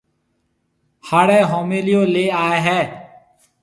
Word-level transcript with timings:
ھاݪِي 1.07 1.39
ھوميݪيو 1.49 2.01
ليَ 2.13 2.25
آئيَ 2.43 2.59
ھيََََ 2.65 2.79